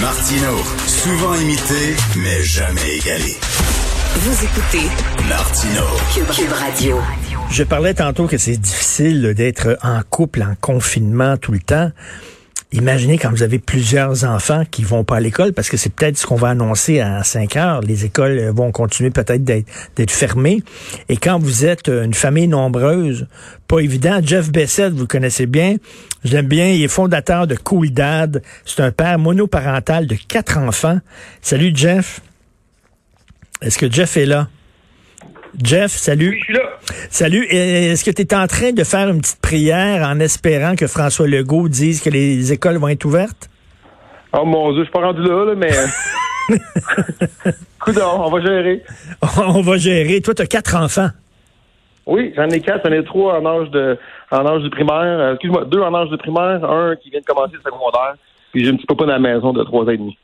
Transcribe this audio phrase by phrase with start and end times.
[0.00, 3.36] Martino, souvent imité, mais jamais égalé.
[4.16, 4.86] Vous écoutez
[5.26, 5.82] Martino.
[6.12, 7.00] Cube, Cube Radio.
[7.50, 11.90] Je parlais tantôt que c'est difficile d'être en couple, en confinement tout le temps.
[12.72, 16.16] Imaginez quand vous avez plusieurs enfants qui vont pas à l'école, parce que c'est peut-être
[16.16, 17.80] ce qu'on va annoncer à 5 heures.
[17.80, 20.62] Les écoles vont continuer peut-être d'être fermées.
[21.08, 23.26] Et quand vous êtes une famille nombreuse,
[23.66, 24.20] pas évident.
[24.22, 25.76] Jeff Bessette, vous connaissez bien.
[26.24, 26.68] Je l'aime bien.
[26.68, 28.40] Il est fondateur de Cool Dad.
[28.64, 31.00] C'est un père monoparental de quatre enfants.
[31.42, 32.20] Salut, Jeff.
[33.62, 34.48] Est-ce que Jeff est là?
[35.62, 36.30] Jeff, salut.
[36.30, 36.78] Oui, je suis là.
[37.10, 37.44] Salut.
[37.44, 41.26] Est-ce que tu es en train de faire une petite prière en espérant que François
[41.26, 43.50] Legault dise que les écoles vont être ouvertes?
[44.32, 45.72] Oh mon Dieu, je suis pas rendu là, là mais.
[47.80, 48.82] Coudon, on va gérer.
[49.38, 50.20] on va gérer.
[50.20, 51.10] Toi, tu as quatre enfants.
[52.06, 52.88] Oui, j'en ai quatre.
[52.88, 53.98] J'en ai trois en âge de
[54.30, 54.96] en âge du primaire.
[54.96, 58.14] Euh, excuse-moi, deux en âge de primaire, un qui vient de commencer le secondaire.
[58.52, 60.16] Puis j'ai un petit peu pas dans la maison de trois ans et demi.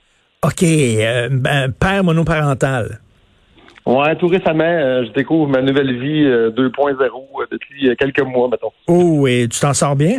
[0.45, 0.63] OK.
[0.63, 3.01] Euh, ben, père monoparental.
[3.87, 8.73] Ouais, tout récemment, euh, je découvre ma nouvelle vie 2.0 depuis quelques mois, mettons.
[8.89, 10.19] Oh, et tu t'en sors bien?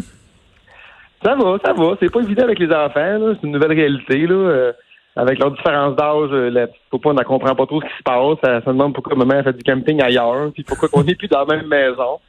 [1.23, 1.95] Ça va, ça va.
[1.99, 3.33] C'est pas évident avec les enfants, là.
[3.35, 4.71] C'est une nouvelle réalité, là.
[5.17, 8.38] avec leur différence d'âge, la petite on ne comprend pas trop ce qui se passe.
[8.41, 11.43] Ça, se demande pourquoi maman fait du camping ailleurs, puis pourquoi on n'est plus dans
[11.43, 12.19] la même maison.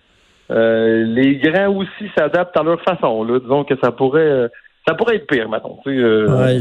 [0.51, 3.39] les grands aussi s'adaptent à leur façon, là.
[3.39, 4.51] Disons que ça pourrait
[4.89, 5.79] ça pourrait être pire, mettons.
[5.85, 6.59] ouais,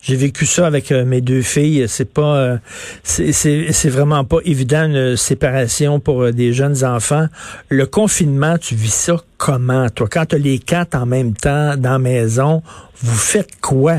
[0.00, 1.86] j'ai vécu ça avec euh, mes deux filles.
[1.88, 2.56] C'est pas, euh,
[3.02, 7.26] c'est vraiment pas évident une séparation pour euh, des jeunes enfants.
[7.68, 10.06] Le confinement, tu vis ça comment, toi?
[10.08, 12.62] Quand tu as les quatre en même temps dans la maison,
[13.02, 13.96] vous faites quoi?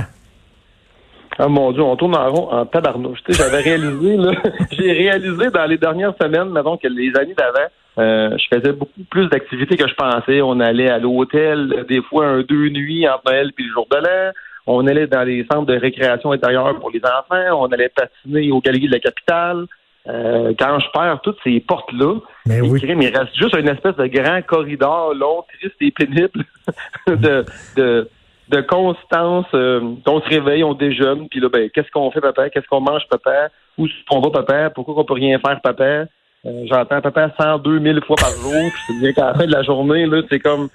[1.39, 3.19] Ah mon Dieu, on tourne en rond en tabarnouche.
[3.29, 4.31] J'avais réalisé, là,
[4.71, 9.27] j'ai réalisé dans les dernières semaines, mettons, que les années d'avant, je faisais beaucoup plus
[9.29, 10.41] d'activités que je pensais.
[10.41, 13.97] On allait à l'hôtel, des fois un deux nuits entre Noël puis le jour de
[13.97, 14.31] l'an
[14.71, 18.61] on allait dans les centres de récréation intérieure pour les enfants, on allait patiner au
[18.61, 19.65] galeries de la capitale.
[20.07, 25.13] Euh, quand je perds toutes ces portes-là, il, reste juste une espèce de grand corridor
[25.15, 26.45] long, triste et pénible
[27.07, 27.45] de,
[27.75, 28.09] de,
[28.49, 29.45] de constance.
[29.53, 32.49] Euh, on se réveille, on déjeune, puis là, ben, qu'est-ce qu'on fait, papa?
[32.49, 33.49] Qu'est-ce qu'on mange, papa?
[33.77, 34.69] Où qu'on va, papa?
[34.71, 36.05] Pourquoi on peut rien faire, papa?
[36.45, 38.71] Euh, j'entends papa 102 000 fois par jour.
[38.87, 40.69] Je te qu'à la fin de la journée, là, c'est comme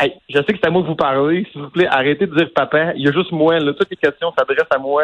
[0.00, 1.44] Hey, je sais que c'est à moi que vous parlez.
[1.50, 2.92] S'il vous plaît, arrêtez de dire papa.
[2.94, 3.58] Il y a juste moi.
[3.58, 3.72] Là.
[3.72, 5.02] Toutes les questions s'adressent à moi.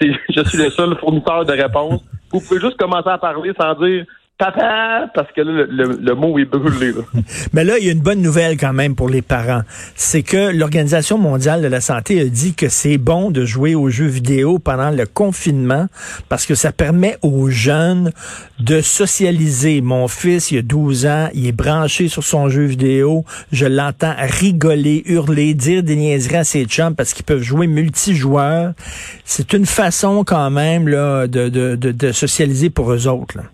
[0.00, 2.02] Je suis le seul fournisseur de réponses.
[2.32, 4.06] Vous pouvez juste commencer à parler sans dire
[4.40, 6.94] papa, parce que là, le, mot est brûlé.
[7.52, 9.60] Mais là, il y a une bonne nouvelle quand même pour les parents.
[9.94, 13.90] C'est que l'Organisation mondiale de la santé a dit que c'est bon de jouer aux
[13.90, 15.86] jeux vidéo pendant le confinement
[16.30, 18.12] parce que ça permet aux jeunes
[18.58, 19.82] de socialiser.
[19.82, 23.26] Mon fils, il a 12 ans, il est branché sur son jeu vidéo.
[23.52, 28.72] Je l'entends rigoler, hurler, dire des niaiseries à ses chums parce qu'ils peuvent jouer multijoueurs.
[29.26, 33.36] C'est une façon quand même là, de, de, de, de socialiser pour eux autres.
[33.36, 33.44] Là.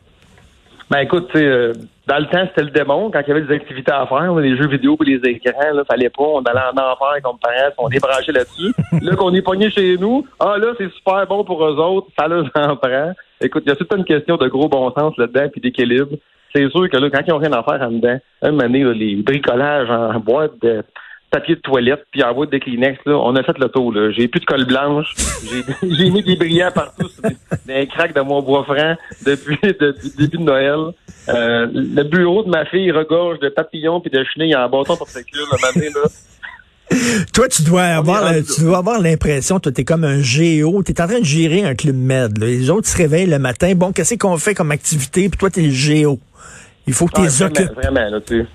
[0.88, 1.72] Ben écoute, euh,
[2.06, 3.10] dans le temps, c'était le démon.
[3.10, 5.84] Quand il y avait des activités à faire, les jeux vidéo et les écrans, là,
[5.84, 6.22] fallait pas.
[6.22, 8.72] On allait en enfer comme parents, on branché là-dessus.
[9.02, 12.28] là qu'on est pogné chez nous, ah là, c'est super bon pour eux autres, ça
[12.28, 13.12] leur en prend.
[13.40, 16.16] Écoute, il y a toute une question de gros bon sens là-dedans puis d'équilibre.
[16.54, 18.84] C'est sûr que là, quand ils ont rien à faire en dedans, un moment donné,
[18.94, 20.84] les bricolages en boîte de
[21.36, 23.92] papier de toilette, puis en boîte de Kleenex, là, on a fait le tour.
[23.92, 24.10] Là.
[24.10, 25.14] J'ai plus de colle blanche.
[25.82, 27.22] J'ai mis des brillants partout sur
[27.66, 28.94] des craques de mon bois franc
[29.26, 30.78] depuis le début de Noël.
[31.28, 35.08] Euh, le bureau de ma fille regorge de papillons puis de chenilles en bâton pour
[35.08, 36.08] sécurité le matin, là.
[37.34, 41.08] Toi, tu dois avoir, tu dois avoir l'impression, toi, t'es comme un géo, t'es en
[41.08, 42.38] train de gérer un club med.
[42.38, 43.72] Les autres se réveillent le matin.
[43.74, 45.28] Bon, qu'est-ce qu'on fait comme activité?
[45.28, 46.20] Puis toi, t'es le géo.
[46.86, 47.74] Il faut que tu les occupes.
[47.74, 48.46] Vraiment, là, tu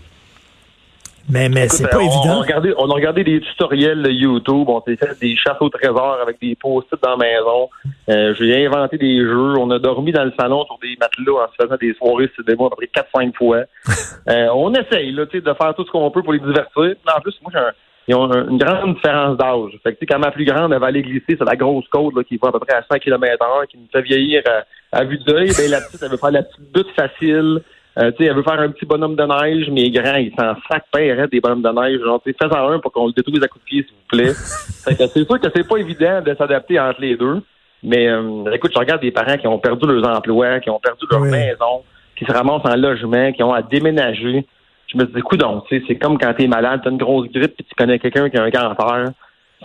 [1.29, 2.21] mais, mais c'est pas évident.
[2.25, 5.69] On a, regardé, on a regardé des tutoriels YouTube, on s'est fait des chasses au
[5.69, 7.69] trésor avec des post-it dans la maison.
[8.09, 9.57] Euh, J'ai inventé des jeux.
[9.57, 12.65] On a dormi dans le salon sur des matelas en se faisant des soirées cinéma
[12.65, 13.63] à peu près 4-5 fois.
[14.29, 16.95] euh, on essaye là, de faire tout ce qu'on peut pour les divertir.
[17.15, 17.71] En plus, moi, j'ai un,
[18.07, 19.79] ils ont une grande différence d'âge.
[19.83, 22.23] Fait que, quand ma plus grande, elle va aller glisser sur la grosse côte là,
[22.23, 24.43] qui va à peu près à 100 km heure, qui me fait vieillir
[24.91, 27.61] à, vue d'œil, ben, la petite, elle veut faire la petite butte facile.
[27.99, 30.55] Euh, tu sais, elle veut faire un petit bonhomme de neige, mais grand, il s'en
[30.69, 31.99] sac père des bonhommes de neige.
[32.01, 34.07] Genre, tu sais, fais-en un pour qu'on le détruise à coups de pied, s'il vous
[34.07, 34.33] plaît.
[34.85, 37.41] fait que c'est sûr que c'est pas évident de s'adapter entre les deux.
[37.83, 41.05] Mais euh, écoute, je regarde des parents qui ont perdu leurs emplois, qui ont perdu
[41.11, 41.31] leur Oui.
[41.31, 41.83] maison,
[42.15, 44.45] qui se ramassent en logement, qui ont à déménager.
[44.87, 47.27] Je me dis, écoute donc, tu sais, c'est comme quand t'es malade, t'as une grosse
[47.29, 49.11] grippe, puis tu connais quelqu'un qui a un cancer.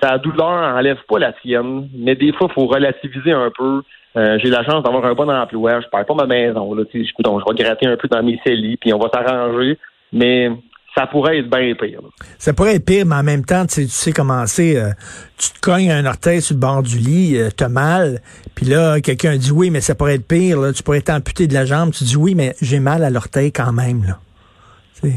[0.03, 0.47] Sa douleur
[0.77, 3.83] enlève pas la sienne, mais des fois, faut relativiser un peu.
[4.17, 6.75] Euh, j'ai la chance d'avoir un bon emploi, je perds pas ma maison.
[6.75, 9.79] Là, écoute donc, je vais gratter un peu dans mes cellies, puis on va s'arranger.
[10.13, 10.51] Mais
[10.97, 12.01] ça pourrait être bien pire.
[12.03, 12.09] là.
[12.39, 14.77] Ça pourrait être pire, mais en même temps, tu sais, tu sais comment c'est.
[14.79, 14.91] euh,
[15.37, 18.21] tu te cognes un orteil sur le bord du lit, euh, t'as mal,
[18.55, 21.55] puis là, quelqu'un dit oui, mais ça pourrait être pire, là, tu pourrais t'amputer de
[21.55, 21.91] la jambe.
[21.93, 24.05] Tu dis oui, mais j'ai mal à l'orteil quand même.
[24.05, 24.19] Là.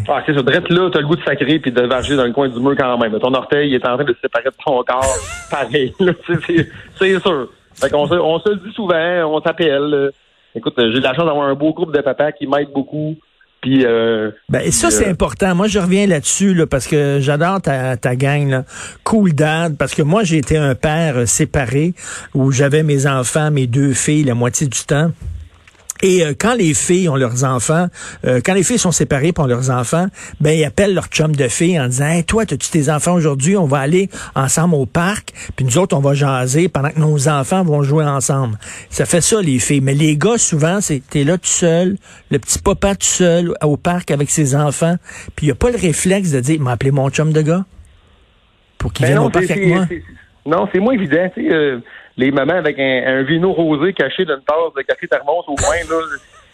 [0.07, 0.41] Ah, c'est ça.
[0.41, 2.75] Drette là, t'as le goût de sacrer puis de varger dans le coin du mur
[2.77, 3.17] quand même.
[3.19, 5.17] Ton orteil il est en train de se séparer de ton corps.
[5.51, 5.93] Pareil.
[6.97, 7.49] C'est- sûr.
[7.75, 9.93] Fait qu'on se, on se le dit souvent, on s'appelle.
[9.93, 10.11] euh.
[10.55, 13.15] Écoute, euh, j'ai de la chance d'avoir un beau groupe de papas qui m'aident beaucoup.
[13.61, 15.53] Puis euh, Ben, et ça, puis, c'est euh, important.
[15.53, 18.63] Moi, je reviens là-dessus, là, parce que j'adore ta, ta gang, là.
[19.03, 21.93] Cool dad, parce que moi, j'ai été un père euh, séparé,
[22.33, 25.11] où j'avais mes enfants, mes deux filles, la moitié du temps.
[26.01, 27.87] Et euh, quand les filles ont leurs enfants,
[28.25, 30.07] euh, quand les filles sont séparées pour leurs enfants,
[30.39, 33.57] ben ils appellent leur chum de filles en disant hey, toi, as-tu tes enfants aujourd'hui?
[33.57, 37.27] On va aller ensemble au parc, puis nous autres, on va jaser pendant que nos
[37.27, 38.57] enfants vont jouer ensemble.
[38.89, 39.81] Ça fait ça, les filles.
[39.81, 41.97] Mais les gars, souvent, c'est t'es là tout seul,
[42.31, 44.95] le petit papa tout seul au parc avec ses enfants,
[45.35, 47.65] puis il a pas le réflexe de dire m'a appelé mon chum de gars
[48.77, 49.85] pour qu'il ben vienne non, au parc avec moi.
[50.45, 51.29] non, c'est moins évident.
[51.35, 51.79] Tu sais, euh,
[52.19, 55.77] les mamans avec un, vino rosé caché dans une tasse de café thermos au moins,
[55.89, 56.05] là,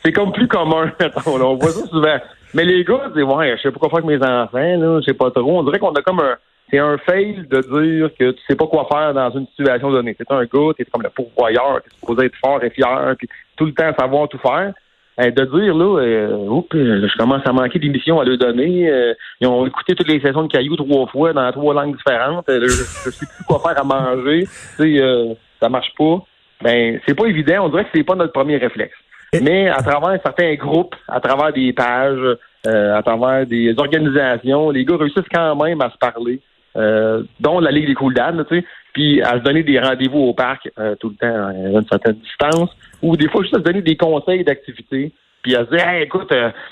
[0.04, 0.92] c'est comme plus commun.
[1.26, 2.18] on voit ça souvent.
[2.54, 5.06] Mais les gars, c'est ouais, je sais pas quoi faire avec mes enfants, là, je
[5.06, 5.60] sais pas trop.
[5.60, 6.36] On dirait qu'on a comme un.
[6.70, 10.16] C'est un fail de dire que tu sais pas quoi faire dans une situation donnée.
[10.18, 13.66] C'est un gars, t'es comme le pourvoyeur, t'es supposé être fort et fier, puis tout
[13.66, 14.74] le temps savoir tout faire.
[15.20, 18.90] Euh, de dire là, euh, oups, je commence à manquer d'émissions à leur donner.
[18.90, 22.50] euh, ils ont écouté toutes les saisons de Caillou trois fois dans trois langues différentes.
[22.50, 24.44] Euh, je, je sais plus quoi faire à manger.
[24.44, 25.34] Tu sais, euh,
[25.66, 26.24] ça marche pas.
[26.62, 27.66] Ben, c'est pas évident.
[27.66, 28.96] On dirait que c'est pas notre premier réflexe.
[29.42, 34.86] Mais à travers certains groupes, à travers des pages, euh, à travers des organisations, les
[34.86, 36.40] gars réussissent quand même à se parler,
[36.78, 40.34] euh, dont la Ligue des Cool tu sais, puis à se donner des rendez-vous au
[40.34, 42.70] parc euh, tout le temps à une certaine distance,
[43.02, 45.12] ou des fois juste à se donner des conseils d'activité,
[45.42, 46.32] puis à se dire, hey, écoute,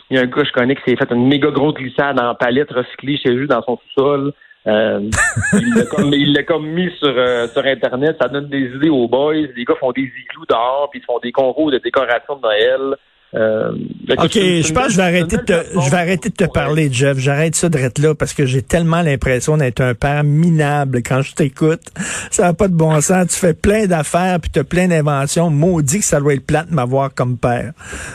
[0.09, 2.17] il y a un gars que je connais qui s'est fait une méga grosse glissade
[2.19, 4.31] en palette recyclée chez lui dans son sous-sol.
[4.65, 5.09] Euh,
[5.53, 6.13] il l'a comme,
[6.47, 9.47] comme mis sur, euh, sur Internet, ça donne des idées aux boys.
[9.55, 12.95] Les gars font des igloos dehors, puis ils font des concours de décoration de Noël.
[13.35, 13.71] Euh,
[14.07, 16.35] écoute, OK, une- je pense que je vais arrêter de te, je vais arrêter de
[16.35, 17.17] te parler, Jeff.
[17.17, 21.33] J'arrête ça de là parce que j'ai tellement l'impression d'être un père minable quand je
[21.33, 21.81] t'écoute.
[22.29, 23.27] Ça n'a pas de bon sens.
[23.29, 25.49] Tu fais plein d'affaires puis tu as plein d'inventions.
[25.49, 27.71] Maudit que ça doit être plate de m'avoir comme père.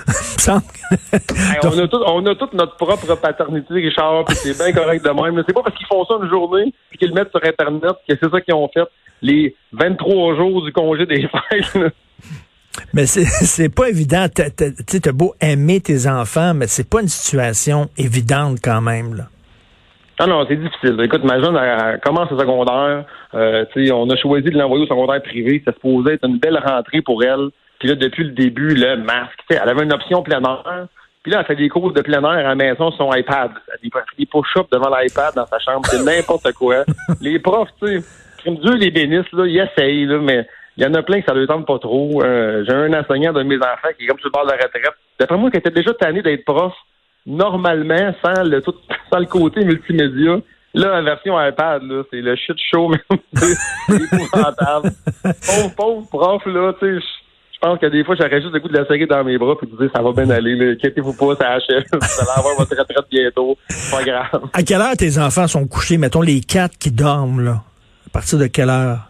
[0.48, 5.04] Hey, on, a tout, on a toute notre propre paternité, Richard, puis c'est bien correct
[5.04, 5.34] de même.
[5.34, 7.92] Mais c'est pas parce qu'ils font ça une journée puis qu'ils le mettent sur Internet
[8.08, 8.86] que c'est ça qu'ils ont fait
[9.20, 11.92] les 23 jours du congé des fêtes.
[12.92, 14.26] Mais c'est pas évident.
[14.34, 14.42] Tu
[14.86, 19.14] sais, t'as beau aimer tes enfants, mais c'est pas une situation évidente quand même.
[19.14, 19.24] Là.
[20.20, 21.00] Ah non, c'est difficile.
[21.00, 23.04] Écoute, ma jeune, elle, elle commence au secondaire.
[23.34, 25.62] Euh, on a choisi de l'envoyer au secondaire privé.
[25.64, 27.50] Ça supposait être une belle rentrée pour elle.
[27.78, 29.38] Puis là, depuis le début, le masque.
[29.48, 30.88] Elle avait une option plein air.
[31.22, 33.52] Puis là, elle fait des cours de plein air à la maison sur son iPad.
[33.80, 35.86] Elle fait des push-ups devant l'iPad dans sa chambre.
[35.86, 36.84] C'est n'importe quoi.
[37.20, 38.04] les profs, tu sais,
[38.44, 41.34] Dieu les bénisse, là, ils essayent, là, mais il y en a plein que ça
[41.34, 42.22] ne tente pas trop.
[42.22, 44.56] Euh, J'ai un enseignant de mes enfants qui est comme sur le bord de la
[44.56, 44.94] retraite.
[45.18, 46.72] D'après moi, qui était déjà tanné d'être prof,
[47.26, 48.74] normalement, sans le tout,
[49.12, 50.36] sans le côté multimédia.
[50.74, 53.18] Là, la version iPad, là, c'est le shit show, même.
[53.34, 54.92] c'est épouvantable.
[55.24, 58.68] pauvre, pauvre prof, là, tu sais, je- pense que des fois, j'aurais juste le goût
[58.68, 60.74] de la serrer dans mes bras et de dire, ça va bien aller.
[60.74, 61.82] Inquiétez-vous pas, ça achève.
[61.92, 63.58] Vous allez avoir votre retraite bientôt.
[63.68, 64.42] C'est pas grave.
[64.52, 65.98] À quelle heure tes enfants sont couchés?
[65.98, 67.62] Mettons les quatre qui dorment, là?
[68.06, 69.07] À partir de quelle heure?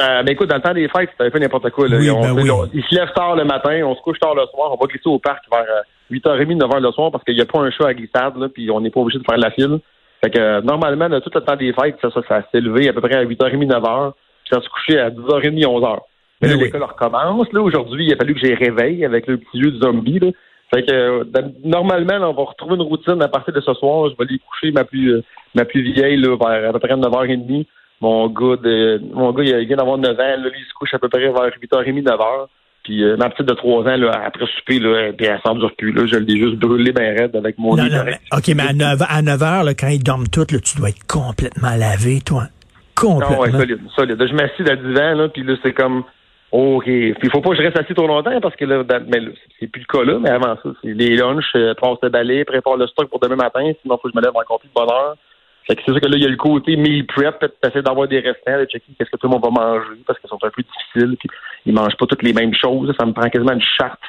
[0.00, 1.86] Euh, ben écoute, dans le temps des fêtes, c'est un peu n'importe quoi.
[1.88, 1.96] Là.
[1.98, 2.50] Oui, On- ben oui.
[2.50, 4.86] on- ils se lèvent tard le matin, on se couche tard le soir, on va
[4.86, 7.70] glisser au parc vers euh, 8h30, 9h le soir parce qu'il n'y a pas un
[7.70, 9.78] chat à glissade, là, puis on n'est pas obligé de faire la file.
[10.24, 12.88] Fait que euh, normalement, là, tout le temps des fêtes, ça, ça, ça s'est levé
[12.88, 14.12] à peu près à 8h30, 9h,
[14.44, 15.98] puis ça se couchait à 10h30, 11h.
[16.40, 16.64] Mais là, Ben oui.
[16.64, 17.52] l'école recommence.
[17.52, 20.18] Là, aujourd'hui, il a fallu que j'ai réveil avec le petit vieux zombie.
[20.20, 20.28] Là.
[20.74, 21.24] Fait que euh,
[21.64, 24.08] normalement, là, on va retrouver une routine à partir de ce soir.
[24.10, 25.22] Je vais aller coucher ma plus euh,
[25.54, 27.66] ma plus vieille là, vers à peu près 9h30.
[28.02, 30.98] Mon gars de mon gars, il vient d'avoir 9 ans, là, il se couche à
[30.98, 32.46] peu près vers 8h30, 9h.
[32.82, 35.92] Puis euh, ma petite de 3 ans, là, après souper, là, puis elle s'endure plus.
[35.92, 38.72] Là, je l'ai juste brûlé ben raide avec mon Non, non, mais- OK, mais à
[38.72, 42.20] 9, à 9 heures, là, quand ils dorment tous, là, tu dois être complètement lavé,
[42.26, 42.42] toi.
[43.02, 43.38] Non, Complètement.
[43.40, 44.26] ouais, solide, solide.
[44.28, 46.02] Je m'assis dans le divan, là, puis là, c'est comme
[46.50, 46.84] OK.
[46.84, 49.20] Puis il faut pas que je reste assis trop longtemps parce que là, dans- mais
[49.58, 52.44] c'est plus le cas là, mais avant ça, c'est les lunchs, euh, passe le balai,
[52.44, 54.74] prépare le stock pour demain matin, sinon faut que je me lève encore plus de
[54.74, 55.14] bonne heure.
[55.66, 58.08] Fait que c'est sûr que là, il y a le côté meal prep, essayer d'avoir
[58.08, 60.50] des restants, de checker qu'est-ce que tout le monde va manger, parce qu'ils sont un
[60.50, 61.28] peu difficiles, puis
[61.66, 62.92] ils mangent pas toutes les mêmes choses.
[62.98, 64.00] Ça me prend quasiment une charte.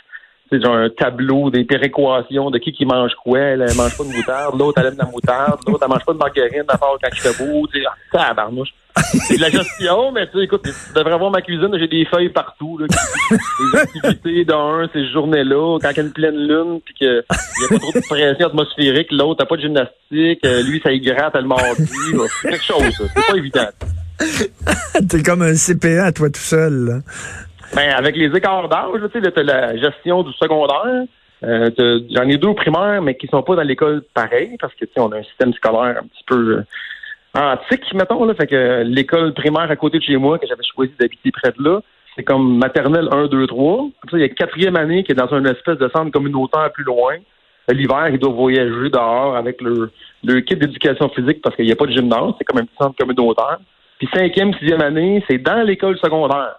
[0.51, 3.39] C'est un tableau, des péréquations de qui qui mange quoi.
[3.39, 6.13] Elle, elle mange pas de moutarde, l'autre elle aime la moutarde, l'autre elle mange pas
[6.13, 7.67] de margarine à part quand il fait beau.
[8.13, 8.73] Ah, tabarnouche.
[8.95, 12.05] C'est de la gestion, mais tu sais, écoute, tu devrais voir ma cuisine, j'ai des
[12.05, 12.77] feuilles partout.
[12.77, 12.85] Là,
[13.31, 17.65] les activités d'un, ces journées-là, quand il y a une pleine lune, puis qu'il n'y
[17.65, 20.99] a pas trop de pression atmosphérique, l'autre n'a pas de gymnastique, euh, lui, ça y
[20.99, 21.87] gratte le mardi.
[22.41, 22.83] C'est quelque chose.
[23.15, 23.67] C'est pas évident.
[25.09, 26.73] T'es comme un CPA, toi, tout seul.
[26.85, 26.93] là.
[27.75, 31.05] Ben, avec les écarts d'âge, tu sais, t'as la gestion du secondaire.
[31.43, 34.73] Euh, t'as- J'en ai deux au primaire, mais qui sont pas dans l'école pareil, parce
[34.75, 36.63] que tu sais, on a un système scolaire un petit peu euh,
[37.35, 38.25] antique, mettons.
[38.25, 41.51] Là, fait que l'école primaire à côté de chez moi, que j'avais choisi d'habiter près
[41.51, 41.81] de là,
[42.15, 43.77] c'est comme maternelle 1, 2, 3.
[43.77, 46.71] Comme ça, il y a quatrième année qui est dans une espèce de centre communautaire
[46.71, 47.15] plus loin.
[47.69, 49.89] L'hiver, ils doivent voyager dehors avec le,
[50.23, 52.75] le kit d'éducation physique parce qu'il n'y a pas de gymnase, c'est comme un petit
[52.77, 53.59] centre communautaire.
[53.97, 56.55] Puis cinquième, sixième année, c'est dans l'école secondaire.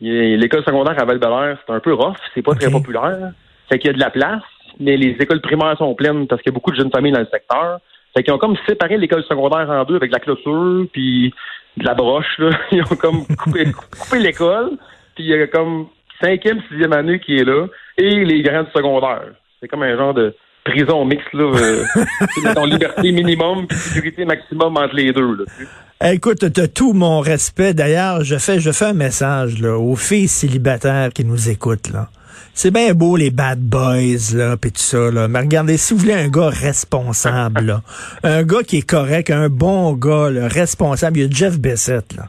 [0.00, 1.18] L'école secondaire à val
[1.66, 3.32] c'est un peu rough, c'est pas très populaire.
[3.68, 4.42] Fait qu'il y a de la place,
[4.78, 7.20] mais les écoles primaires sont pleines parce qu'il y a beaucoup de jeunes familles dans
[7.20, 7.80] le secteur.
[8.16, 11.34] Fait qu'ils ont comme séparé l'école secondaire en deux avec de la clôture puis
[11.76, 12.38] de la broche.
[12.38, 12.50] Là.
[12.72, 14.70] Ils ont comme coupé, coupé l'école,
[15.14, 15.88] puis il y a comme
[16.20, 17.66] cinquième, sixième année qui est là,
[17.98, 19.34] et les grands du secondaire.
[19.60, 21.44] C'est comme un genre de prison mixte, là.
[21.44, 25.36] Euh, liberté minimum puis sécurité maximum entre les deux.
[25.36, 25.44] Là.
[26.04, 27.74] Eh, Écoute, t'as tout mon respect.
[27.74, 31.90] D'ailleurs, je fais, je fais un message là, aux filles célibataires qui nous écoutent.
[31.92, 32.08] là.
[32.54, 35.28] C'est bien beau les bad boys là, puis tout ça là.
[35.28, 37.82] Mais regardez, si vous voulez un gars responsable, là,
[38.22, 42.14] un gars qui est correct, un bon gars, là, responsable, il y a Jeff Bessette
[42.16, 42.28] là.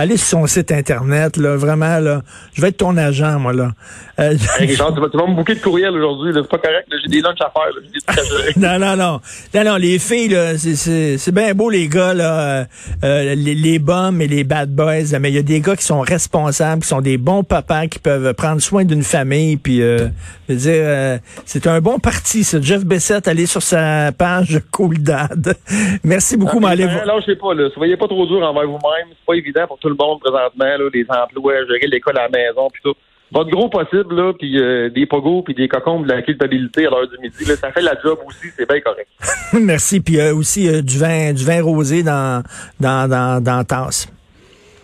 [0.00, 2.22] Allez sur son site internet là, vraiment là.
[2.54, 3.72] Je vais être ton agent moi là.
[4.18, 6.32] Euh, Hey, Richard, tu vas, tu vas me bouquer de courriel aujourd'hui.
[6.34, 6.86] C'est pas correct.
[7.02, 7.70] J'ai des lunchs à faire.
[7.74, 8.50] là.
[8.78, 9.20] Non, non, non.
[9.54, 12.64] Non, non, les filles, là, c'est, c'est, c'est bien beau, les gars, là, euh,
[13.04, 15.76] euh, les, les bums et les bad boys, là, mais il y a des gars
[15.76, 19.80] qui sont responsables, qui sont des bons papas, qui peuvent prendre soin d'une famille, puis,
[19.82, 20.08] euh,
[20.48, 22.60] je veux dire, euh, c'est un bon parti, ça.
[22.60, 25.54] Jeff Bessette, allez sur sa page Cool Dad.
[26.04, 27.06] Merci beaucoup, mais allez Ah, voir.
[27.06, 27.54] Là, je sais pas.
[27.54, 27.68] Là.
[27.74, 29.08] Soyez pas trop dur envers vous-même.
[29.10, 30.64] C'est pas évident pour tout le monde présentement.
[30.64, 32.94] Là, les emplois, gérer l'école à la maison, puis tout.
[33.32, 36.90] Votre gros possible, là, puis euh, des pogos, puis des cocombes de la culpabilité à
[36.90, 39.08] l'heure du midi, là, ça fait la job aussi, c'est bien correct.
[39.52, 42.42] Merci, puis euh, aussi euh, du vin, du vin rosé dans,
[42.80, 44.12] dans, dans, dans la tasse.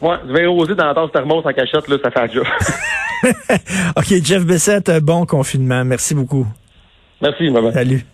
[0.00, 2.46] Ouais, du vin rosé dans la tasse thermos en cachette, là, ça fait la job.
[3.96, 5.84] OK, Jeff Bessette, bon confinement.
[5.84, 6.46] Merci beaucoup.
[7.20, 7.72] Merci, maman.
[7.72, 8.06] Salut.